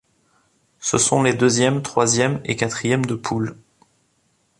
[0.79, 3.55] Ce sont les deuxièmes, troisièmes et quatrièmes de poule.